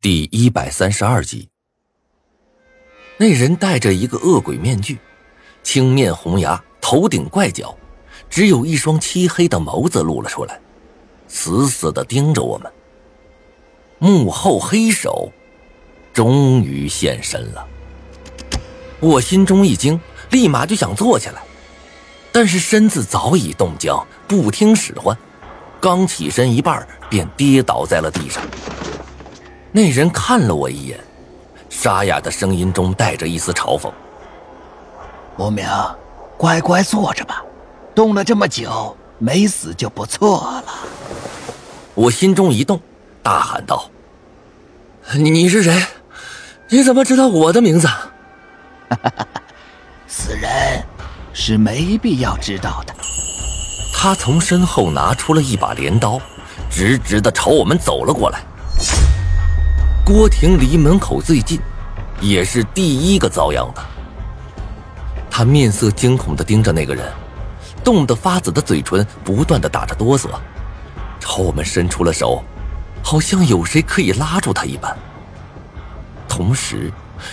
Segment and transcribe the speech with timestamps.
[0.00, 1.48] 第一百三十二集，
[3.16, 4.96] 那人戴着一个恶鬼面具，
[5.64, 7.76] 青面红牙，头顶怪角，
[8.30, 10.60] 只有一双漆黑的眸子露了出来，
[11.26, 12.72] 死死的盯着我们。
[13.98, 15.32] 幕后黑手
[16.12, 17.66] 终于现身了，
[19.00, 21.42] 我心中一惊，立马就想坐起来，
[22.30, 25.18] 但是身子早已冻僵，不听使唤，
[25.80, 28.40] 刚起身一半，便跌倒在了地上。
[29.70, 30.98] 那人看了我一眼，
[31.68, 33.90] 沙哑的声音中带着一丝嘲讽
[35.36, 35.66] ：“无名，
[36.36, 37.44] 乖乖坐着吧，
[37.94, 40.74] 冻了这么久，没死就不错了。”
[41.94, 42.80] 我心中一动，
[43.22, 43.90] 大喊道
[45.14, 45.84] ：“你你是谁？
[46.70, 47.88] 你怎么知道我的名字
[50.08, 50.50] ？”“死人
[51.34, 52.94] 是没必要知道的。”
[53.94, 56.20] 他从身后拿出了一把镰刀，
[56.70, 58.40] 直直的朝我们走了过来。
[60.08, 61.60] 郭婷离门口最近，
[62.18, 63.84] 也是第一个遭殃的。
[65.30, 67.12] 他面色惊恐的盯着那个人，
[67.84, 70.30] 冻得发紫的嘴唇不断的打着哆嗦，
[71.20, 72.42] 朝我们伸出了手，
[73.02, 74.96] 好像有谁可以拉住他一般。
[76.26, 76.90] 同时，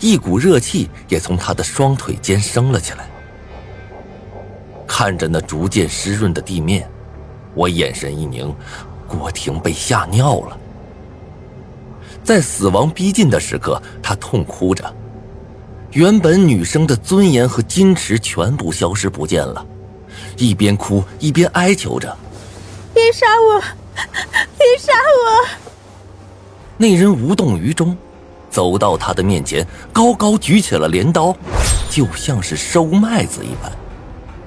[0.00, 3.08] 一股热气也从他的双腿间升了起来。
[4.88, 6.90] 看着那逐渐湿润的地面，
[7.54, 8.52] 我眼神一凝，
[9.06, 10.58] 郭婷被吓尿了。
[12.26, 14.92] 在死亡逼近的时刻，她痛哭着，
[15.92, 19.64] 原本女生的尊严和矜持全部消失不见了，
[20.36, 22.14] 一边哭一边哀求着
[22.92, 23.60] ：“别杀我，
[24.58, 25.48] 别杀我！”
[26.76, 27.96] 那人无动于衷，
[28.50, 31.32] 走到她的面前，高高举起了镰刀，
[31.88, 33.70] 就像是收麦子一般，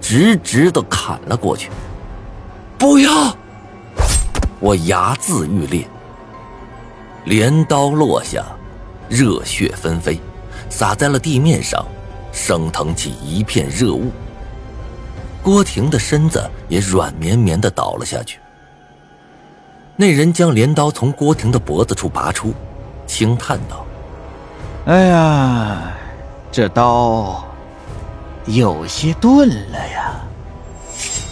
[0.00, 1.68] 直直的砍了过去。
[2.78, 3.36] 不要！
[4.60, 5.86] 我牙眦欲裂。
[7.26, 8.44] 镰刀落下，
[9.08, 10.20] 热血纷飞，
[10.70, 11.84] 洒在了地面上，
[12.32, 14.12] 升腾起一片热雾。
[15.42, 18.38] 郭婷的身子也软绵绵的倒了下去。
[19.96, 22.54] 那人将镰刀从郭婷的脖子处拔出，
[23.08, 23.84] 轻叹道
[24.86, 25.92] ：“哎呀，
[26.52, 27.44] 这刀
[28.44, 30.14] 有些钝了呀。”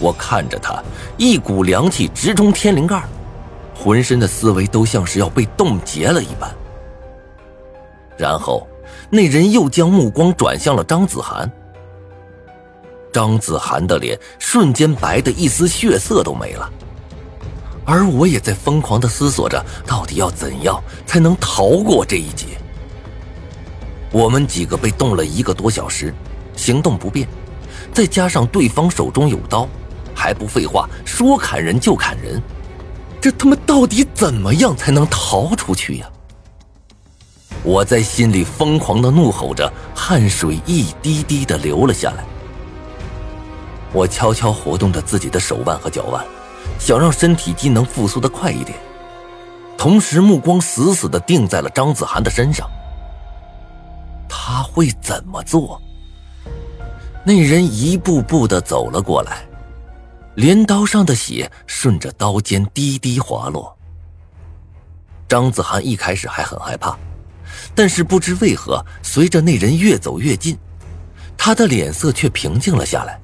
[0.00, 0.82] 我看着他，
[1.16, 3.04] 一股凉气直冲天灵盖。
[3.78, 6.52] 浑身的思维都像是要被冻结了一般，
[8.16, 8.66] 然后
[9.10, 11.50] 那人又将目光转向了张子涵。
[13.12, 16.70] 张子涵的脸瞬间白的一丝血色都没了，
[17.84, 22.46] 而我也在疯狂的思索着，到底要怎样才能逃过这一劫。
[24.10, 26.12] 我们几个被冻了一个多小时，
[26.56, 27.26] 行动不便，
[27.92, 29.68] 再加上对方手中有刀，
[30.14, 32.42] 还不废话，说砍人就砍人。
[33.20, 36.08] 这他妈到底怎么样才能逃出去呀？
[37.62, 42.24] 我在心里疯狂的怒吼着，汗水一滴滴的流了下来。
[43.92, 46.24] 我悄悄活动着自己的手腕和脚腕，
[46.78, 48.78] 想让身体机能复苏的快一点，
[49.76, 52.68] 同时目光死死的定在了张子涵的身上。
[54.28, 55.80] 他会怎么做？
[57.24, 59.44] 那人一步步的走了过来。
[60.36, 63.74] 镰刀上的血顺着刀尖滴滴滑落。
[65.26, 66.94] 张子涵一开始还很害怕，
[67.74, 70.56] 但是不知为何，随着那人越走越近，
[71.38, 73.18] 他的脸色却平静了下来，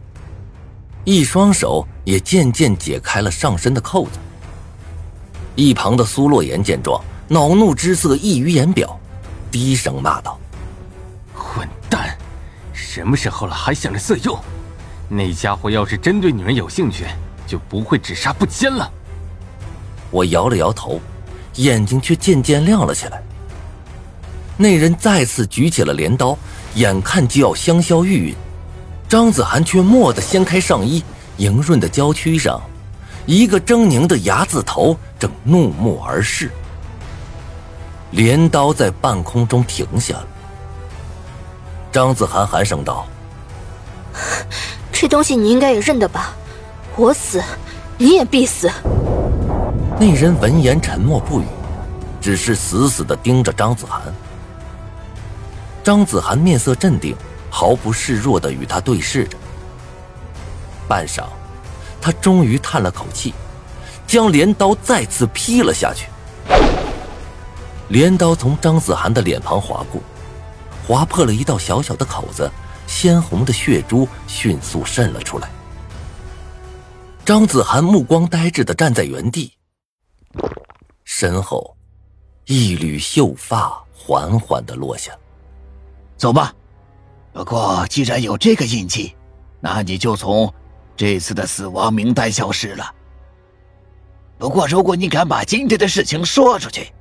[1.05, 4.19] 一双手也渐渐解开了上身的扣子。
[5.55, 8.99] 一旁的苏洛言见状，恼怒之色溢于言表，
[9.51, 10.41] 低声骂道
[11.37, 12.17] ：“混蛋，
[12.73, 14.43] 什么时候了还想着色诱？”
[15.15, 17.05] 那家伙要是真对女人有兴趣，
[17.47, 18.91] 就不会只杀不奸了。
[20.11, 20.99] 我摇了摇头，
[21.57, 23.23] 眼睛却渐渐亮了起来。
[24.57, 26.35] 那人再次举起了镰刀，
[26.77, 28.35] 眼看就要香消玉殒，
[29.07, 31.05] 张子涵却蓦地掀开上衣，
[31.37, 32.59] 莹润的娇躯上，
[33.27, 36.51] 一个狰狞的牙字头正怒目而视。
[38.13, 40.27] 镰刀在半空中停下了。
[41.93, 43.07] 张子涵寒声道。
[45.03, 46.33] 这东西你应该也认得吧？
[46.95, 47.43] 我死，
[47.99, 48.71] 你也必死。
[49.99, 51.45] 那人闻言沉默不语，
[52.21, 54.01] 只是死死的盯着张子涵。
[55.83, 57.17] 张子涵面色镇定，
[57.51, 59.37] 毫不示弱的与他对视着。
[60.87, 61.25] 半晌，
[62.01, 63.35] 他终于叹了口气，
[64.07, 66.07] 将镰刀再次劈了下去。
[67.89, 70.01] 镰刀从张子涵的脸庞划过，
[70.87, 72.49] 划破了一道小小的口子。
[72.93, 75.51] 鲜红的血珠迅速渗了出来。
[77.25, 79.55] 张子涵目光呆滞的站在原地，
[81.03, 81.75] 身后
[82.45, 85.11] 一缕秀发缓缓的落下。
[86.19, 86.55] 走吧。
[87.33, 89.17] 不过既然有这个印记，
[89.59, 90.53] 那你就从
[90.95, 92.95] 这次的死亡名单消失了。
[94.37, 96.93] 不过如果你敢把今天的事情说出去，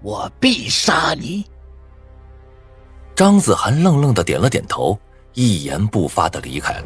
[0.00, 1.44] 我必杀你。
[3.14, 4.98] 张子涵愣愣的点了点头，
[5.34, 6.84] 一言不发的离开了。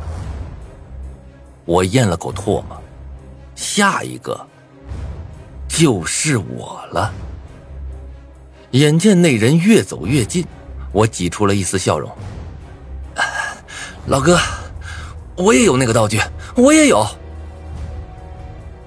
[1.65, 2.83] 我咽了口唾沫，
[3.55, 4.47] 下一个
[5.69, 7.13] 就是我了。
[8.73, 10.47] 眼见那人越走越近，
[10.93, 12.11] 我挤出了一丝笑容
[14.09, 14.39] ：“老哥，
[15.37, 16.21] 我也有那个道具，
[16.57, 17.07] 我也有。”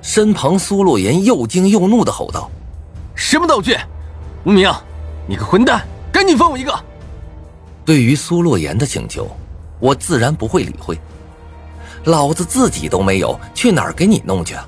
[0.01, 2.49] 身旁苏洛言又惊又怒的吼道
[3.13, 3.77] ：“什么道具？
[4.43, 4.71] 无名，
[5.27, 6.73] 你个混蛋，赶紧放我一个！”
[7.85, 9.29] 对于苏洛言的请求，
[9.81, 10.97] 我自然不会理会。
[12.05, 14.65] 老子自己都没有，去哪儿给你弄去啊？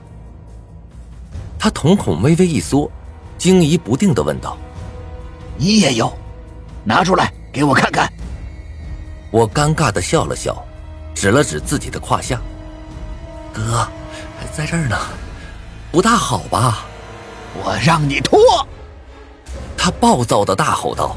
[1.57, 2.91] 他瞳孔微微一缩，
[3.37, 4.57] 惊疑不定的问道
[5.55, 6.11] ：“你也有？
[6.83, 8.11] 拿出来给我看看。”
[9.31, 10.61] 我尴尬的笑了笑，
[11.15, 12.41] 指了指自己的胯下
[13.53, 13.87] ：“哥，
[14.37, 14.97] 还在这儿呢，
[15.91, 16.85] 不大好吧？”
[17.63, 18.39] 我让你脱！
[19.77, 21.15] 他暴躁的大吼道。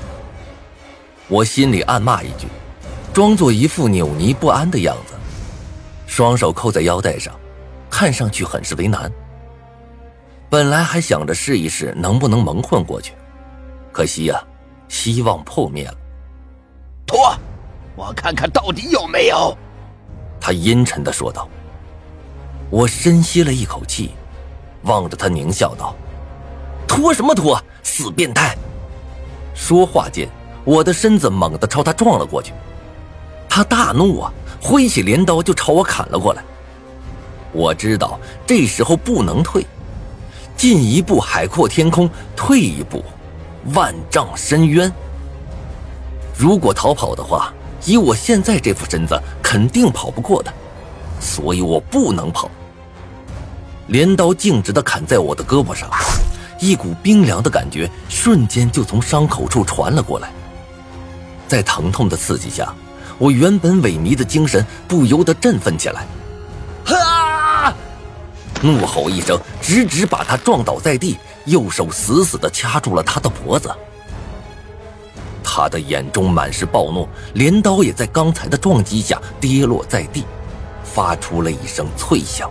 [1.28, 2.46] 我心里暗骂一句，
[3.16, 5.14] 装作一副扭捏不安的样子。
[6.06, 7.34] 双手扣在腰带上，
[7.88, 9.10] 看上去很是为难。
[10.50, 13.14] 本来还想着试一试能不能蒙混过去，
[13.90, 14.38] 可惜呀，
[14.88, 15.94] 希望破灭了。
[17.06, 17.34] 脱，
[17.96, 19.56] 我看看到底有没有。
[20.38, 21.48] 他阴沉的说道。
[22.68, 24.10] 我深吸了一口气，
[24.82, 25.96] 望着他狞笑道
[26.86, 28.54] ：“脱什么脱，死变态！”
[29.56, 30.28] 说话间，
[30.66, 32.52] 我的身子猛地朝他撞了过去。
[33.56, 34.30] 他大怒啊！
[34.60, 36.44] 挥起镰刀就朝我砍了过来。
[37.52, 39.66] 我知道这时候不能退，
[40.58, 42.06] 进一步海阔天空，
[42.36, 43.02] 退一步
[43.72, 44.92] 万丈深渊。
[46.36, 47.50] 如果逃跑的话，
[47.86, 50.52] 以我现在这副身子，肯定跑不过的，
[51.18, 52.50] 所以我不能跑。
[53.86, 55.88] 镰刀径直的砍在我的胳膊上，
[56.60, 60.30] 一股冰凉的感觉瞬间就从伤口处传了过来，
[61.48, 62.70] 在疼痛的刺激下。
[63.18, 66.06] 我原本萎靡的精神不由得振奋起来，
[66.92, 67.74] 啊！
[68.62, 73.70] 怒吼一声，直直把他撞倒在地，右手死死地掐住了他的脖子。
[75.42, 80.24] 他的眼中满是暴怒，镰刀也在刚才的撞击下跌落在地，
[80.84, 82.50] 发出了一声脆响。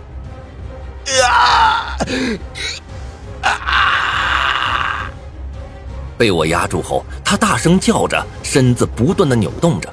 [1.24, 1.96] 啊！
[3.42, 5.10] 啊！
[6.18, 9.92] 被我压住后，他大声叫着，身子不断的扭动着。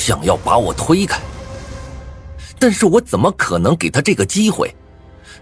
[0.00, 1.20] 想要把我推开，
[2.58, 4.74] 但是我怎么可能给他这个机会？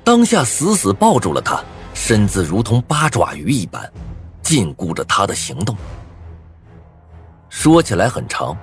[0.02, 1.62] 当下死死抱住了他，
[1.94, 3.88] 身子如同八爪鱼一般，
[4.42, 5.76] 禁锢着他的行动。
[7.48, 8.56] 说起来很长，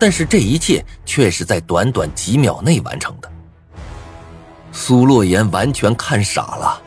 [0.00, 3.30] 但是这一切却是在短短几秒内完成的。
[4.72, 6.82] 苏洛言完全看傻了，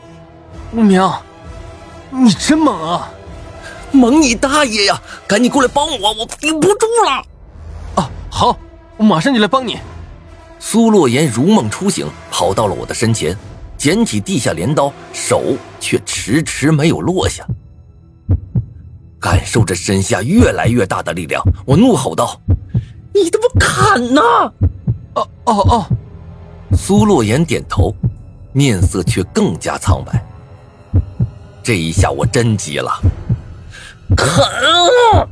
[0.74, 1.02] 无名，
[2.10, 3.10] 你真猛啊！
[3.94, 5.02] 猛你大爷呀！
[5.26, 7.26] 赶紧过来帮我，我顶不住了。
[8.94, 9.80] 好，我马上就来帮你。
[10.60, 13.36] 苏洛言如梦初醒，跑到了我的身前，
[13.78, 17.46] 捡起地下镰刀，手却迟迟没有落下。
[19.20, 22.40] 感受着身下越来越大的力量，我怒吼道
[23.14, 24.22] ：“你他妈砍呐！”
[25.16, 25.86] 哦哦哦！
[26.76, 27.96] 苏洛言点头，
[28.52, 30.24] 面色却更加苍白。
[31.62, 32.92] 这一下我真急了，
[34.16, 34.46] 砍
[35.14, 35.28] 啊！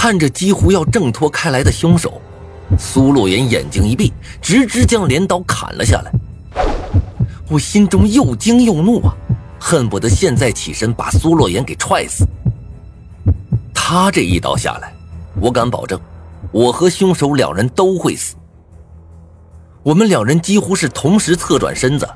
[0.00, 2.22] 看着几乎要挣脱开来的凶手，
[2.78, 6.12] 苏洛言眼睛一闭，直直将镰刀砍了下来。
[7.48, 9.12] 我心中又惊又怒啊，
[9.58, 12.24] 恨不得现在起身把苏洛言给踹死。
[13.74, 14.94] 他这一刀下来，
[15.40, 16.00] 我敢保证，
[16.52, 18.36] 我和凶手两人都会死。
[19.82, 22.08] 我们两人几乎是同时侧转身子，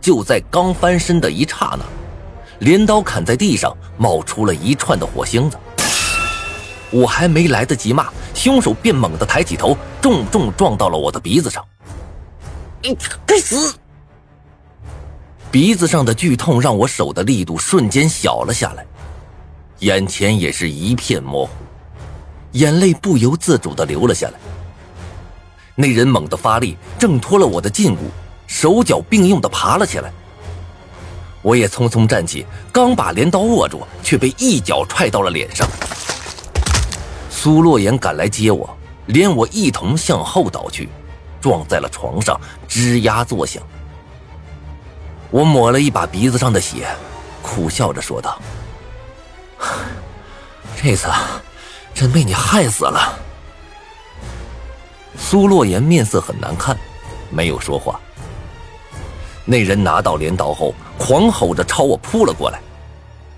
[0.00, 1.84] 就在刚翻身的一刹那，
[2.60, 5.58] 镰刀砍在地上，冒出了一串的火星子。
[6.90, 11.64] 我还没来得及骂，凶手便猛地抬起头，重重撞到了我的鼻子上。
[12.82, 13.74] 你该死！
[15.50, 18.86] 鼻子上的剧痛让我手的力度瞬间小了下来，
[19.80, 21.50] 眼前也是一片模糊，
[22.52, 24.34] 眼泪不由自主的流了下来。
[25.74, 27.98] 那人猛地发力，挣脱了我的禁锢，
[28.46, 30.12] 手脚并用的爬了起来。
[31.42, 35.68] 我也匆匆站起，刚把镰刀握住，却被一脚踹到了脸上。
[37.46, 38.76] 苏洛言赶来接我，
[39.06, 40.88] 连我一同向后倒去，
[41.40, 42.36] 撞在了床上，
[42.68, 43.62] 吱呀作响。
[45.30, 46.88] 我抹了一把鼻子上的血，
[47.42, 48.36] 苦笑着说道
[50.82, 51.06] ：“这次
[51.94, 53.16] 真被你害死了。
[55.16, 56.76] 苏洛言面色很难看，
[57.30, 58.00] 没有说话。
[59.44, 62.60] 那人拿到镰刀后，狂吼着朝我扑了过来，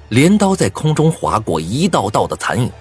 [0.09, 2.73] 镰刀在空中划过一道道的残影。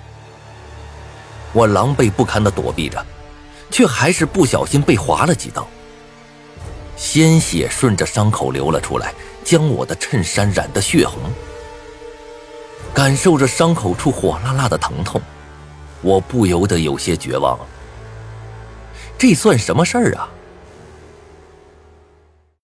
[1.53, 3.03] 我狼狈不堪地躲避着，
[3.71, 5.67] 却还是不小心被划了几刀，
[6.95, 9.13] 鲜血顺着伤口流了出来，
[9.43, 11.21] 将我的衬衫染得血红。
[12.93, 15.21] 感受着伤口处火辣辣的疼痛，
[16.01, 17.65] 我不由得有些绝望了。
[19.17, 20.29] 这算什么事儿啊？